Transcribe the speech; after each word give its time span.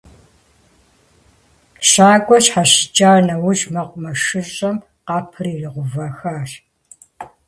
Щакӏуэр 1.89 2.41
щхьэщыкӏа 2.45 3.11
нэужь, 3.25 3.63
мэкъумэшыщӏэм 3.73 4.77
къэпыр 5.07 5.45
иригъэувэхащ. 5.53 6.51